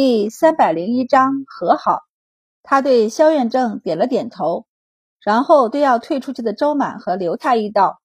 [0.00, 2.02] 第三百零一章和好。
[2.62, 4.64] 他对萧远正点了点头，
[5.20, 7.98] 然后对要退出去的周满和刘太医道：“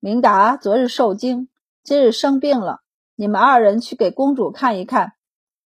[0.00, 1.50] 明达昨日受惊，
[1.84, 2.80] 今日生病了，
[3.14, 5.12] 你们二人去给公主看一看。”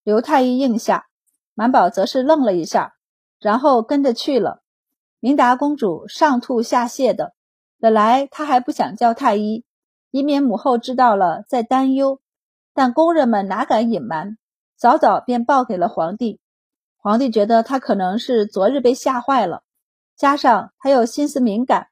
[0.05, 1.07] 刘太医应下，
[1.55, 2.93] 满宝则是愣了一下，
[3.40, 4.62] 然后跟着去了。
[5.18, 7.34] 明达公主上吐下泻的，
[7.80, 9.64] 本来她还不想叫太医，
[10.12, 12.20] 以免母后知道了再担忧，
[12.72, 14.38] 但工人们哪敢隐瞒，
[14.79, 16.39] 早早便报给了皇帝。
[16.99, 19.64] 皇帝觉得他可能是昨日被吓坏了，
[20.17, 21.89] 加上他又心思敏感，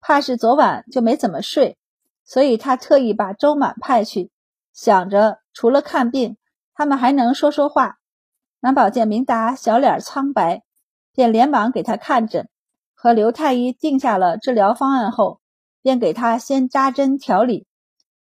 [0.00, 1.76] 怕是昨晚就没怎么睡，
[2.24, 4.30] 所以他特意把周满派去，
[4.72, 6.38] 想着除了看病，
[6.72, 7.98] 他们还能说说话。
[8.60, 10.62] 满宝见明达小脸苍白，
[11.12, 12.48] 便连忙给他看诊，
[12.94, 15.40] 和刘太医定下了治疗方案后，
[15.82, 17.66] 便给他先扎针调理。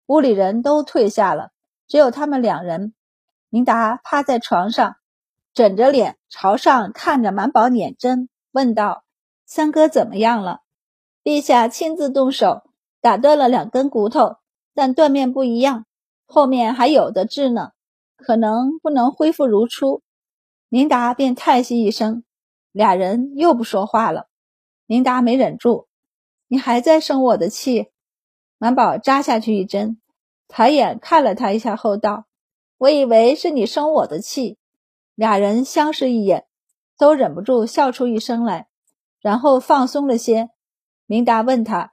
[0.06, 1.52] 屋里人都退下了，
[1.86, 2.94] 只有他们两人。
[3.52, 4.96] 明达趴在床上。
[5.52, 9.04] 枕着脸朝上看着满宝捻针，问道
[9.44, 10.60] ：“三哥怎么样了？”
[11.22, 12.62] 陛下亲自动手
[13.02, 14.36] 打断了两根骨头，
[14.72, 15.84] 但断面不一样，
[16.24, 17.72] 后面还有的治呢，
[18.16, 20.02] 可能不能恢复如初。
[20.70, 22.24] 明达便叹息一声，
[22.70, 24.28] 俩人又不说话了。
[24.86, 25.88] 明达没忍住
[26.48, 27.90] ：“你还在生我的气？”
[28.56, 30.00] 满宝扎下去一针，
[30.48, 32.24] 抬眼看了他一下后道
[32.82, 34.58] ：“我以为是你生我的气。”
[35.14, 36.46] 俩人相视一眼，
[36.98, 38.66] 都忍不住笑出一声来，
[39.20, 40.50] 然后放松了些。
[41.06, 41.92] 明达问他：“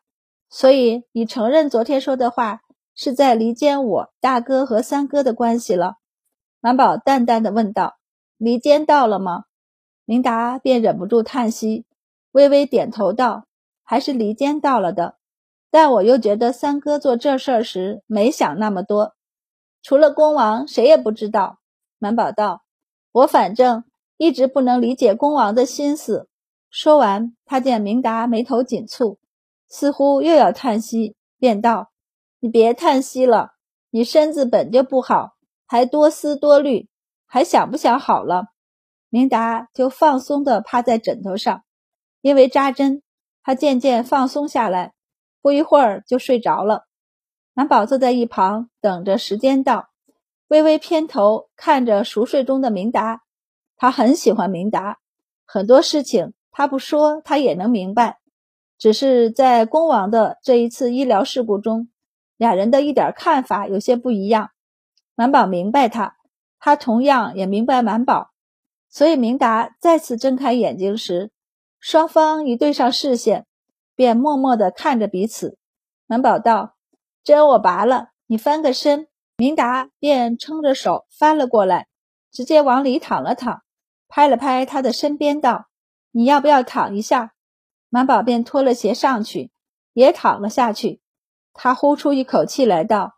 [0.49, 2.61] 所以你承认昨天说的话，
[2.95, 5.97] 是在离间我大哥和三哥的关系了？”
[6.59, 7.97] 满宝淡淡的问道
[8.37, 9.43] ：“离间到了吗？”
[10.05, 11.85] 明达便忍不住叹息，
[12.31, 13.45] 微微点头道
[13.85, 15.17] ：“还是离间到了的。
[15.69, 19.13] 但我又觉得三哥做这事儿时没想那么多，
[19.81, 21.59] 除了恭王，谁也不知道。”
[21.99, 22.63] 满宝道。
[23.11, 23.85] 我反正
[24.17, 26.29] 一直不能理解恭王的心思。
[26.69, 29.17] 说完，他见明达眉头紧蹙，
[29.67, 31.91] 似乎又要叹息，便道
[32.39, 33.53] ：“你别叹息了，
[33.89, 35.31] 你身子本就不好，
[35.65, 36.87] 还多思多虑，
[37.25, 38.49] 还想不想好了？”
[39.09, 41.63] 明达就放松地趴在枕头上，
[42.21, 43.01] 因为扎针，
[43.41, 44.93] 他渐渐放松下来，
[45.41, 46.85] 不一会儿就睡着了。
[47.59, 49.89] 满宝坐在一旁等着时间到。
[50.47, 53.23] 微微偏头看着熟睡中的明达，
[53.75, 54.99] 他很喜欢明达，
[55.45, 58.19] 很多事情他不说他也能明白，
[58.77, 61.89] 只是在恭王的这一次医疗事故中，
[62.37, 64.51] 俩人的一点看法有些不一样。
[65.15, 66.15] 满宝明白他，
[66.61, 68.29] 他同样也明白满宝，
[68.87, 71.29] 所以明达再次睁开眼睛时，
[71.77, 73.45] 双方一对上视线，
[73.95, 75.57] 便默默地看着彼此。
[76.07, 76.77] 满宝道
[77.29, 79.07] ：“针我拔了，你翻个身。”
[79.37, 81.87] 明达便撑着手翻了过来，
[82.31, 83.61] 直接往里躺了躺，
[84.07, 85.67] 拍了拍他的身边，道
[86.11, 87.33] ：“你要不要躺一下？”
[87.89, 89.51] 满宝便脱了鞋上去，
[89.93, 90.99] 也躺了下去。
[91.53, 93.13] 他呼出一口气来道：“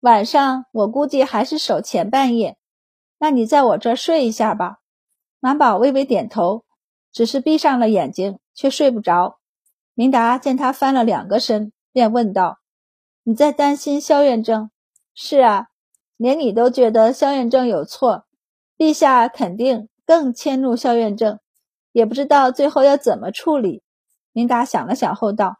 [0.00, 2.58] 晚上我估计还是守前半夜，
[3.18, 4.80] 那你在我这睡一下吧。”
[5.40, 6.64] 满宝微微点头，
[7.12, 9.38] 只是闭上了眼睛，却睡不着。
[9.94, 12.58] 明达见他翻了两个身，便问道
[13.24, 14.70] ：“你在担心萧远正？”
[15.14, 15.68] 是啊，
[16.16, 18.26] 连你都觉得萧远正有错，
[18.76, 21.38] 陛下肯定更迁怒萧远正，
[21.92, 23.82] 也不知道最后要怎么处理。
[24.32, 25.56] 明达想了想后道：“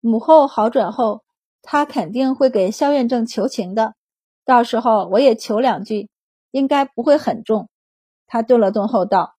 [0.00, 1.22] 母后好转后，
[1.62, 3.94] 他肯定会给萧远正求情的，
[4.44, 6.10] 到时候我也求两句，
[6.50, 7.68] 应该不会很重。”
[8.26, 9.36] 他顿了顿后道：“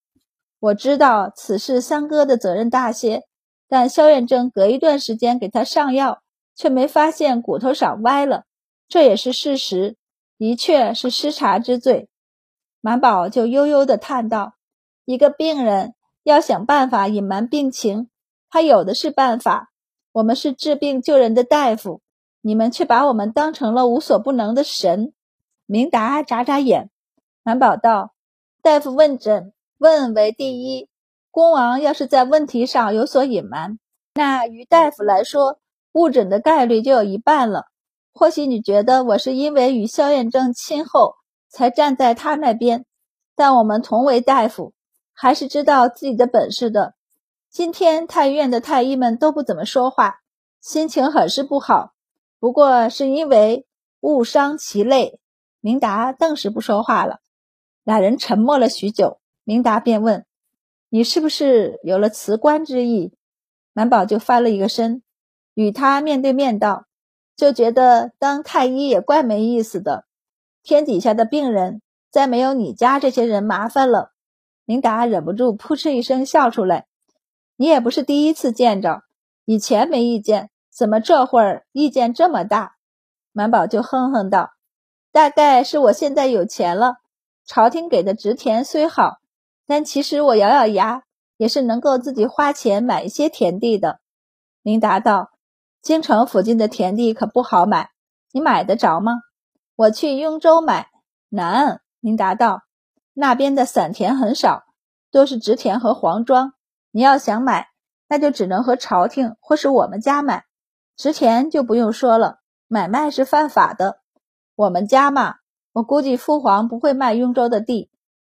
[0.59, 3.23] 我知道此事三哥的责任大些，
[3.67, 6.21] 但萧远正隔一段时间给他上药，
[6.55, 8.45] 却没发现骨头上歪了。”
[8.87, 9.95] 这也是事实，
[10.37, 12.09] 的确是失察之罪。
[12.81, 14.55] 满宝就悠悠地叹道
[15.05, 18.09] ：“一个病人要想办法隐瞒病情，
[18.49, 19.71] 他有的是办法。
[20.11, 22.01] 我们是治病救人的大夫，
[22.41, 25.13] 你们却把我们当成了无所不能的神。”
[25.65, 26.89] 明达眨眨眼，
[27.43, 28.13] 满宝道
[28.61, 30.89] ：“大夫问诊，问为第一。
[31.29, 33.79] 恭王要是在问题上有所隐瞒，
[34.15, 35.60] 那于大夫来说，
[35.93, 37.65] 误诊的概率就有一半了。”
[38.13, 41.15] 或许你觉得我是因为与萧远正亲厚
[41.49, 42.85] 才站在他那边，
[43.35, 44.73] 但我们同为大夫，
[45.13, 46.93] 还是知道自己的本事的。
[47.49, 50.17] 今天太医院的太医们都不怎么说话，
[50.59, 51.93] 心情很是不好。
[52.39, 53.65] 不过是因为
[54.01, 55.19] 误伤其类。
[55.59, 57.19] 明达顿时不说话了，
[57.83, 59.19] 俩人沉默了许久。
[59.43, 60.25] 明达便问
[60.89, 63.13] ：“你是不是有了辞官之意？”
[63.73, 65.03] 满宝就翻了一个身，
[65.53, 66.85] 与他面对面道。
[67.35, 70.05] 就觉得当太医也怪没意思的，
[70.61, 71.81] 天底下的病人
[72.11, 74.11] 再没有你家这些人麻烦了。
[74.65, 76.85] 明达忍不住扑哧一声笑出来。
[77.55, 79.03] 你也不是第一次见着，
[79.45, 82.75] 以前没意见，怎么这会儿意见这么大？
[83.31, 84.51] 满宝就哼哼道
[85.11, 86.97] ：“大概是我现在有钱了，
[87.45, 89.17] 朝廷给的职田虽好，
[89.65, 91.03] 但其实我咬咬牙
[91.37, 93.99] 也是能够自己花钱买一些田地的。”
[94.61, 95.30] 明达道
[95.81, 97.89] ：“京城附近的田地可不好买，
[98.31, 99.13] 你买得着吗？”
[99.75, 100.89] 我去雍州买，
[101.29, 101.81] 难。
[102.03, 102.63] 明达道
[103.13, 104.63] ：“那边的散田很少，
[105.11, 106.53] 都是直田和黄庄。
[106.89, 107.67] 你要想买，
[108.09, 110.45] 那就只能和朝廷或是我们家买。
[110.97, 113.99] 直田就不用说了，买卖是犯法的。
[114.55, 115.35] 我们家嘛，
[115.73, 117.91] 我估计父皇不会卖雍州的地。”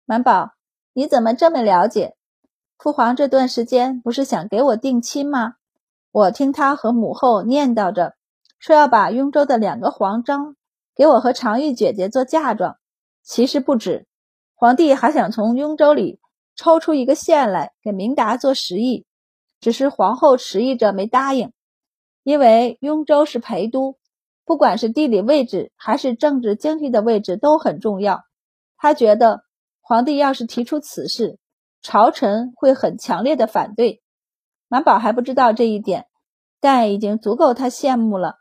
[0.06, 0.52] 满宝，
[0.92, 2.16] 你怎么这么了解？
[2.78, 5.55] 父皇这段时间不是想给我定亲吗？
[6.16, 8.14] 我听他和母后念叨着，
[8.58, 10.56] 说要把雍州的两个皇章
[10.94, 12.78] 给我和常玉姐姐做嫁妆。
[13.22, 14.06] 其实不止，
[14.54, 16.18] 皇帝还想从雍州里
[16.54, 19.04] 抽出一个县来给明达做食邑，
[19.60, 21.52] 只是皇后迟疑着没答应，
[22.22, 23.98] 因为雍州是陪都，
[24.46, 28.22] 不管是地理位置还是政治经济的位置都很重要。
[28.78, 29.42] 他觉得
[29.82, 31.38] 皇帝要是提出此事，
[31.82, 34.00] 朝臣会很强烈的反对。
[34.68, 36.06] 满宝还不知道这一点，
[36.60, 38.36] 但已经足够他羡慕了。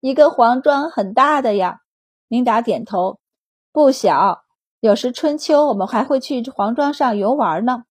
[0.00, 1.80] 一个黄庄很大的呀，
[2.28, 3.18] 明达点头。
[3.72, 4.44] 不小，
[4.80, 7.84] 有时春秋我们还会去黄庄上游玩呢。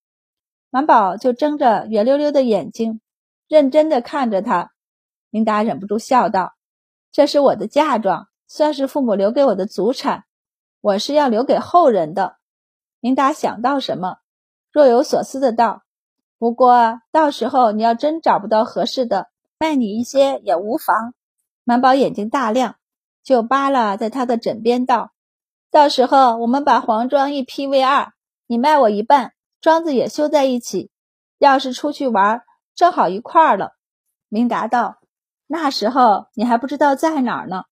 [0.70, 3.02] 满宝就睁着圆溜溜的眼睛，
[3.48, 4.72] 认真的看着他。
[5.30, 6.54] 明达忍不住笑道
[7.12, 10.24] ：“这是我的嫁妆，算是父母留给我的祖产，
[10.82, 12.38] 我是要留给后人的。”
[13.02, 14.18] 明达想到什么，
[14.72, 15.83] 若有所思的道
[16.38, 21.14] ：“不过到时候你要真找不到合适的，卖你一些也无妨。”
[21.66, 22.76] 满宝眼睛大亮，
[23.24, 25.12] 就扒拉在他的枕边道。
[25.72, 28.14] 到时候我们把黄庄一劈为二，
[28.48, 30.92] 你卖我一半，庄子也修在一起。
[31.40, 32.42] 要是出去玩，
[32.76, 33.76] 正好一块儿了。
[34.30, 34.98] 明达道
[35.48, 37.64] ：“那时候你还不知道在哪儿呢。”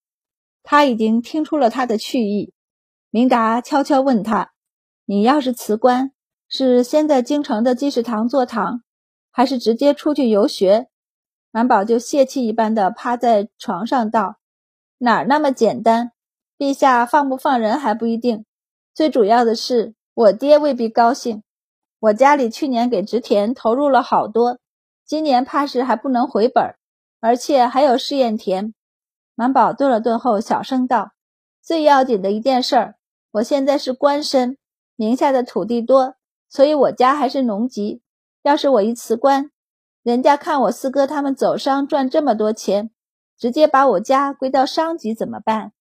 [0.64, 2.54] 他已经听出了他的去意。
[3.10, 4.52] 明达悄悄问他
[5.06, 6.12] ：“你要是辞官，
[6.54, 8.84] 是先在京城的济世堂坐堂，
[9.32, 10.90] 还是直接出去游学？”
[11.50, 14.36] 满宝就泄气一般的趴在床上道
[15.00, 16.12] ：“哪儿那么简单？”
[16.60, 18.46] 陛下放不放人还不一定，
[18.94, 21.42] 最主要的是我爹未必高兴。
[22.00, 24.60] 我家里去年给植田投入了好多，
[25.06, 26.76] 今年怕是还不能回本，
[27.22, 28.74] 而且还有试验田。
[29.36, 31.14] 满宝顿了顿后，小声道
[31.64, 32.96] ：“最要紧的一件事儿，
[33.32, 34.58] 我现在是官绅，
[34.96, 36.16] 名下的土地多，
[36.52, 38.02] 所以我家还是农籍。
[38.44, 39.52] 要是我一辞官，
[40.04, 42.92] 人家看我四哥他们走商赚这么多钱，
[43.38, 45.72] 直接把我家归到商籍怎么办？”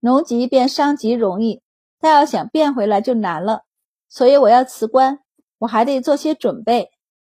[0.00, 1.62] 农籍变商籍容易，
[2.00, 3.64] 但要想变回来就难了。
[4.08, 5.20] 所以我要辞官，
[5.58, 6.90] 我还得做些准备。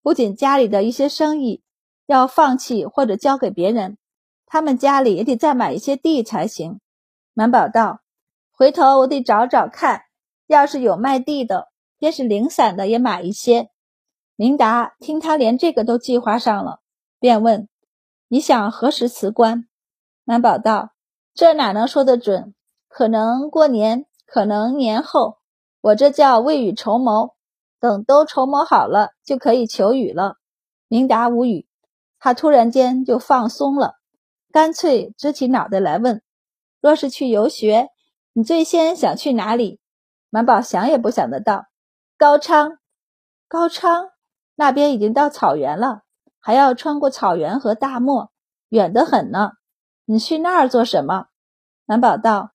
[0.04, 1.64] 不仅家里的一些生意
[2.06, 3.98] 要放弃或者交给别人，
[4.46, 6.80] 他们家里也得再买一些地才行。
[7.34, 8.02] 满宝道
[8.52, 10.04] ：“回头我得找找看，
[10.48, 11.70] 要是有卖地的，
[12.06, 13.72] 便是零散的也买一些。”
[14.38, 16.81] 明达听他连这个都计划上了，
[17.19, 17.68] 便问
[18.30, 19.68] ：“你想何时辞官？”
[20.24, 20.92] 满宝道
[21.34, 22.54] ：“这哪能说得准？”
[22.88, 25.40] 可能过年，可能年后，
[25.81, 27.34] 我这叫未雨绸缪。
[27.80, 30.35] 等都筹谋好了，就可以求雨了。
[30.88, 31.68] 明达无语，
[32.19, 33.95] 他突然间就放松了，
[34.52, 36.21] 干脆支起脑袋来问
[36.81, 37.90] ：“若是去游学，
[38.33, 39.80] 你最先想去哪里？”
[40.30, 41.66] 满宝想也不想得道
[42.18, 42.78] ：“高昌。”
[43.48, 44.10] 高昌
[44.56, 46.02] 那边已经到草原了，
[46.40, 48.31] 还要穿过草原和大漠，
[48.69, 49.52] 远得很呢。
[50.06, 51.28] 你去那儿做什么？
[51.86, 52.52] 南宝道。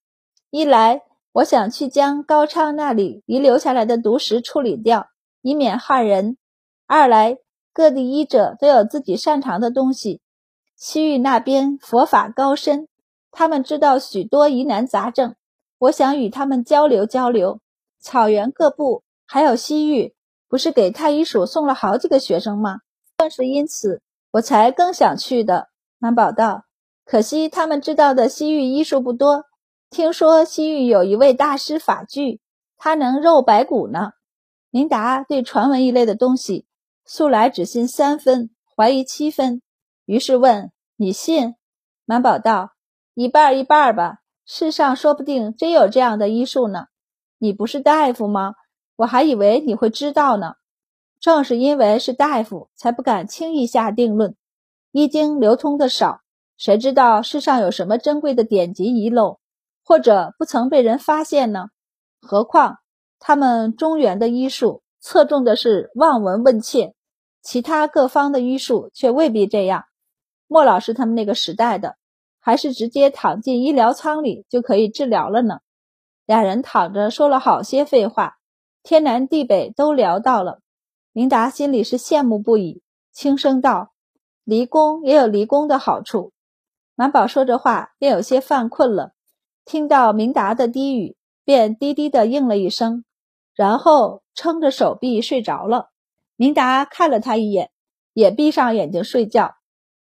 [0.50, 1.02] 一来，
[1.32, 5.06] 我想去将高昌那里遗留下来的毒石处理掉，
[5.42, 6.34] 以免害人；
[6.86, 7.38] 二来，
[7.72, 10.20] 各地医者都有自己擅长的东西。
[10.74, 12.88] 西域那边佛法高深，
[13.30, 15.36] 他们知道许多疑难杂症，
[15.78, 17.60] 我想与他们交流交流。
[18.00, 20.12] 草原各部还有西域，
[20.48, 22.78] 不是给太医署送了好几个学生吗？
[23.16, 25.68] 正是因此，我才更想去的。
[25.98, 26.64] 满宝道
[27.06, 29.44] ：“可惜他们知道的西域医术不多。”
[29.88, 32.40] 听说西域有一位大师法具，
[32.76, 34.10] 他能肉白骨呢。
[34.70, 36.66] 明达对传闻一类的东西，
[37.04, 39.62] 素来只信三分，怀疑七分。
[40.06, 41.54] 于是问：“你信？”
[42.04, 42.72] 满宝道
[43.14, 44.16] ：“一半一半吧。
[44.44, 46.86] 世上说不定真有这样的医术呢。
[47.38, 48.54] 你不是大夫吗？
[49.00, 50.56] 我还以为你会知道呢。
[51.20, 54.36] 正是因为是大夫，才不敢轻易下定论。
[54.92, 56.20] 医经流通的少，
[56.58, 59.38] 谁知道世上有什么珍贵的典籍遗漏？”
[59.82, 61.68] 或者不曾被人发现呢？
[62.20, 62.76] 何况
[63.18, 66.94] 他们中原的医术侧重的是望闻问切，
[67.40, 69.84] 其他各方的医术却未必这样。
[70.46, 71.96] 莫老师他们那个时代的，
[72.38, 75.60] 还是直接躺进医疗舱里就可以治疗了呢。
[76.26, 78.36] 俩人躺着说了好些废话，
[78.82, 80.60] 天南地北都聊到了。
[81.12, 82.82] 明达心里是羡慕不已，
[83.12, 83.92] 轻声道
[84.44, 86.32] ：“离宫也有离宫的好处。”
[86.94, 89.12] 满宝说着话，便有些犯困了。
[89.64, 93.04] 听到明达的低语，便低低的应了一声，
[93.54, 95.90] 然后撑着手臂睡着了。
[96.36, 97.70] 明达看了他一眼，
[98.12, 99.56] 也闭上眼睛睡觉。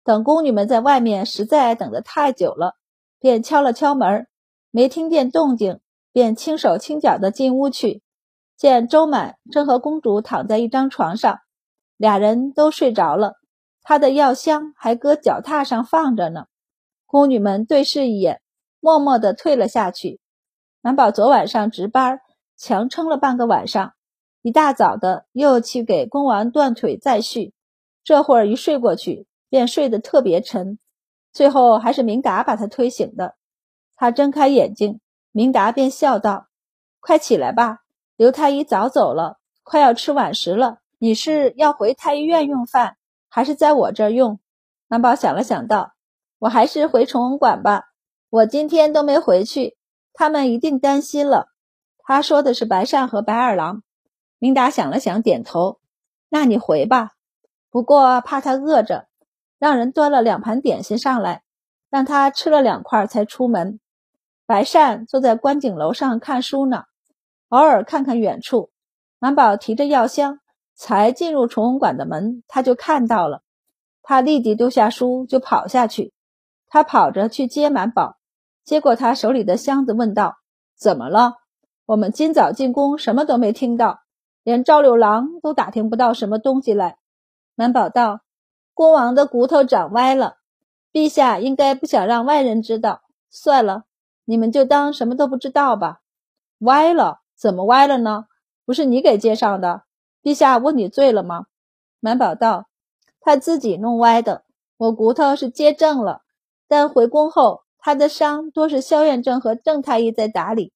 [0.03, 2.75] 等宫女们在外面实在等得太久了，
[3.19, 4.27] 便敲了敲门，
[4.71, 5.79] 没听见动静，
[6.11, 8.01] 便轻手轻脚的进屋去，
[8.57, 11.39] 见周满正和公主躺在一张床上，
[11.97, 13.33] 俩人都睡着了，
[13.81, 16.45] 他的药箱还搁脚踏上放着呢。
[17.05, 18.39] 宫女们对视一眼。
[18.85, 20.19] 默默地退了下去。
[20.81, 22.19] 满宝昨晚上值班，
[22.57, 23.93] 强撑了半个晚上，
[24.41, 27.53] 一大早的又去给恭王断腿再续。
[28.03, 30.79] 这会儿一睡过去，便睡得特别沉。
[31.31, 33.35] 最后还是明达把他推醒的。
[33.95, 34.99] 他睁开眼睛，
[35.31, 36.47] 明达便笑道
[36.99, 37.82] ：“快起来吧，
[38.15, 40.79] 刘太医早走了，快要吃晚食了。
[40.99, 42.97] 你是要回太医院用饭，
[43.29, 44.39] 还是在我这儿用？”
[44.87, 45.93] 满宝想了想道
[46.39, 47.85] ：“我还是回崇文馆吧。”
[48.29, 49.77] 我今天都没回去，
[50.13, 51.49] 他们一定担心了。
[51.99, 53.83] 他说的是白善和白二郎。
[54.39, 55.79] 明达想了想，点头。
[56.29, 57.11] 那你回吧，
[57.69, 59.07] 不过怕他饿着，
[59.59, 61.43] 让人端了两盘点心上来，
[61.89, 63.79] 让他吃了两块才出门。
[64.45, 66.85] 白善坐在观景楼上看书呢，
[67.53, 68.71] 偶尔看看远处。
[69.19, 70.39] 满宝提着药箱，
[70.73, 73.43] 才进入崇文馆的门，他就看到了。
[74.01, 76.13] 他立即丢下书，就跑下去。
[76.67, 78.17] 他跑着去接满宝。
[78.63, 80.37] 接过他手里的箱子，问道
[80.75, 81.35] ：“怎么了？
[81.85, 83.99] 我们今早进宫，什么都没听到，
[84.41, 86.97] 连赵六郎都打听不到什么东西来。”
[87.53, 88.21] 满宝道
[88.73, 90.37] ：“恭王的骨头长歪了，
[90.91, 93.01] 陛下应该不想让外人知道。
[93.29, 93.83] 算了，
[94.25, 95.99] 你们就当什么都不知道吧。
[96.57, 97.19] 歪了？
[97.35, 98.25] 怎么歪了呢？
[98.65, 99.83] 不是你给接上的？
[100.21, 101.45] 陛下问你罪了吗？”
[101.99, 102.67] 满宝道
[103.21, 104.43] ：“他自己弄歪的，
[104.77, 106.21] 我骨头是接正了，
[106.67, 110.71] 但回宫后。”他的伤多是萧远正和郑太医在打理，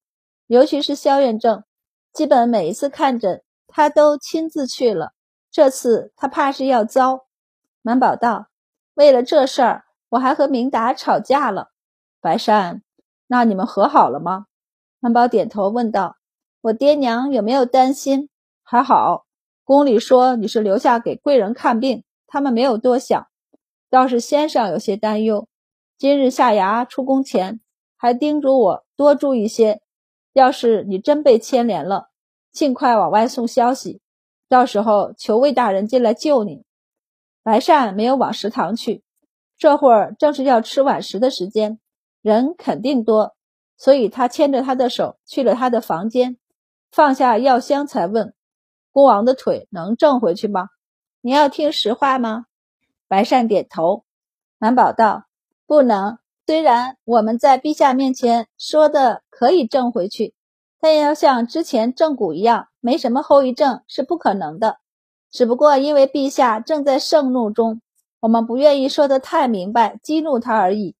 [0.48, 1.64] 尤其是萧远正，
[2.12, 5.14] 基本每一次看诊他都亲自去了。
[5.50, 7.26] 这次他怕是要遭。
[7.82, 8.48] 满宝道
[8.94, 11.70] ：“为了这事儿，我还和明达吵架了。”
[12.20, 12.84] 白善，
[13.28, 14.48] 那你们和好了吗？
[15.00, 16.17] 满宝点头问道
[16.68, 18.28] ：“我爹娘有没有担心？
[18.62, 19.26] 还好，
[19.64, 23.28] 宫里说你是留下给贵人看病，他们没有多想。
[23.90, 25.48] 倒是先生有些担忧。”
[25.98, 27.62] 今日下衙出宫前，
[27.96, 29.82] 还叮嘱我多注意些。
[30.34, 32.10] 要是你真被牵连了，
[32.52, 34.02] 尽快往外送消息，
[34.50, 36.66] 到时候求魏大人进来救你。
[37.44, 39.04] 白善没有往食堂去，
[39.58, 41.80] 这会儿正是要吃晚食的时间，
[42.22, 43.36] 人肯定多，
[43.78, 46.38] 所以他牵着他的手去了他的房间，
[46.92, 48.34] 放下药箱，才问
[48.92, 50.70] ：“孤王的腿能正回去吗？
[51.22, 52.46] 你要听实话吗？”
[53.08, 54.04] 白善点头。
[54.58, 55.26] 满宝道。
[55.66, 56.20] 不能。
[56.46, 60.34] 虽然我们在陛下面前说的可以正回去，
[60.80, 64.78] 但要像之前正骨一样没什么后遗症是不可能的。
[65.30, 67.82] 只不过因为陛下正在盛怒中，
[68.22, 70.96] 我们不愿意说的太明白，激怒他而已。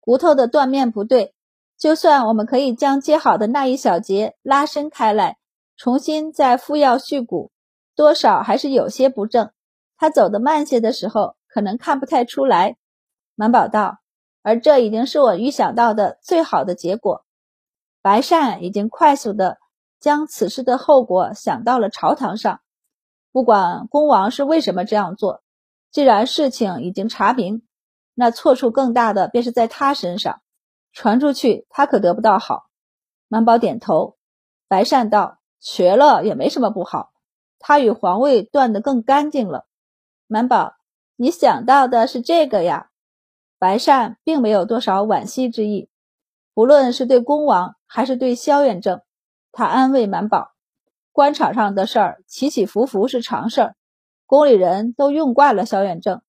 [0.00, 1.32] 骨头的断面不对，
[1.78, 5.38] 就算我们可以将接好的那一小节拉伸开来，
[5.76, 7.50] 重新再敷药续骨，
[7.94, 9.50] 多少还是有些不正。
[9.96, 12.76] 他走得慢些的时候，可能看不太出来。
[13.34, 13.98] 满宝道。
[14.40, 17.26] 而这已经是我预想到的最好的结果。
[18.00, 19.58] 白善已经快速的
[20.00, 22.60] 将此事的后果想到了朝堂上。
[23.30, 25.42] 不管恭王是为什么这样做，
[25.90, 27.62] 既然事情已经查明，
[28.14, 30.40] 那错处更大的便是在他身上。
[30.92, 32.68] 传出去，他可得不到好。
[33.28, 34.16] 满宝点头。
[34.68, 37.12] 白善道：“瘸了也没什么不好，
[37.58, 39.66] 他与皇位断得更干净了。”
[40.28, 40.74] 满宝，
[41.16, 42.90] 你想到的是这个呀？
[43.58, 45.88] 白善并没有多少惋惜之意，
[46.52, 49.00] 不论是对恭王还是对萧远正，
[49.50, 50.52] 他安慰满宝：
[51.12, 53.76] 官场上的事儿起起伏伏是常事儿，
[54.26, 56.20] 宫里人都用惯了萧远正，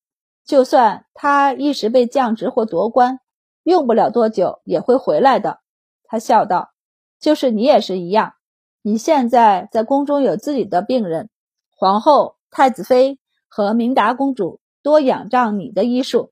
[0.46, 3.20] 就算他一时被降职或夺官，
[3.64, 5.60] 用不了多久也会回来的。
[6.04, 6.72] 他笑道
[7.20, 8.34] ：“就是你也是一样，
[8.82, 11.30] 你现在在宫中有自己的病人，
[11.76, 16.32] 皇后、太子妃和明达公主多仰仗你的医术。”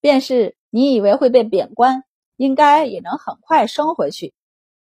[0.00, 2.02] 便是你以为会被贬官，
[2.36, 4.34] 应该也能很快升回去。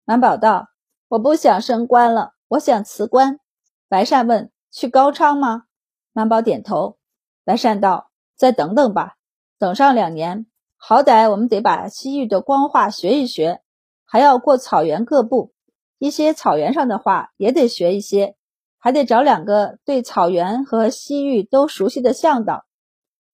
[0.04, 0.68] 满宝道
[1.08, 3.40] ：“我不想升官了，我想辞官。
[3.88, 5.64] 白善问：“去高昌吗？”
[6.12, 6.98] 满宝点头。
[7.44, 9.14] 白善道：“再等等吧，
[9.58, 10.44] 等上两年，
[10.78, 13.60] 好歹我们得把西域的官话学一学，
[14.04, 15.52] 还要过草原各部，
[15.98, 18.36] 一些草原上的话也得学一些，
[18.78, 22.64] 还得找两个对草原和西域都熟悉的向导。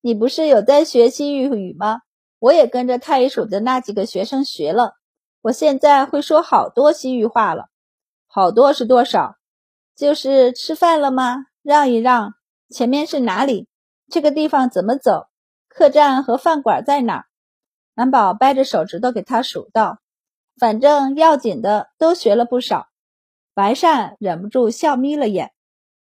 [0.00, 2.00] 你不是有在学西域语吗？
[2.38, 4.94] 我也跟着太医署的那几个学生学了，
[5.42, 7.66] 我现在会说好多西域话了。
[8.26, 9.36] 好多是多少？
[9.94, 11.44] 就是吃饭了吗？
[11.62, 12.32] 让一让，
[12.70, 13.68] 前面是哪里？
[14.08, 15.26] 这个地方怎么走？
[15.68, 17.26] 客栈和饭馆在哪？
[17.94, 19.98] 南宝掰着手指头给他数道
[20.58, 22.88] ：“反正要紧的都学了不少。”
[23.54, 25.52] 白善忍不住笑眯了眼。